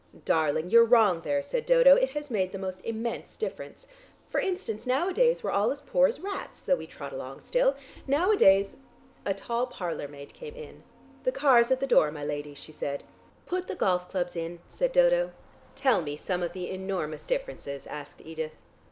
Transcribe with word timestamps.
"Darling, 0.25 0.71
you're 0.71 0.83
wrong 0.83 1.21
there," 1.21 1.43
said 1.43 1.63
Dodo. 1.63 1.95
"It 1.95 2.13
has 2.13 2.31
made 2.31 2.51
the 2.51 2.57
most 2.57 2.81
immense 2.83 3.37
difference. 3.37 3.85
For 4.31 4.39
instance 4.39 4.87
nowadays 4.87 5.43
we're 5.43 5.51
all 5.51 5.69
as 5.69 5.79
poor 5.79 6.07
as 6.07 6.19
rats, 6.19 6.63
though 6.63 6.75
we 6.75 6.87
trot 6.87 7.13
along 7.13 7.41
still. 7.41 7.75
Nowadays" 8.07 8.77
A 9.27 9.35
tall 9.35 9.67
parlour 9.67 10.07
maid 10.07 10.33
came 10.33 10.55
in. 10.55 10.81
"The 11.23 11.31
car's 11.31 11.69
at 11.69 11.79
the 11.81 11.85
door, 11.85 12.11
my 12.11 12.23
lady," 12.25 12.55
she 12.55 12.71
said. 12.71 13.03
"Put 13.45 13.67
the 13.67 13.75
golf 13.75 14.09
clubs 14.09 14.35
in," 14.35 14.57
said 14.67 14.91
Dodo. 14.91 15.33
"Tell 15.75 16.01
me 16.01 16.17
some 16.17 16.41
of 16.41 16.53
the 16.53 16.71
enormous 16.71 17.27
differences," 17.27 17.85
asked 17.85 18.21
Edith. 18.21 18.53